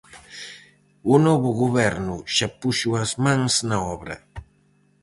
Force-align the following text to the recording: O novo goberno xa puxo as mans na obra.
O 1.13 1.15
novo 1.27 1.49
goberno 1.61 2.15
xa 2.35 2.47
puxo 2.61 2.89
as 3.03 3.11
mans 3.25 3.53
na 3.69 3.77
obra. 3.95 4.15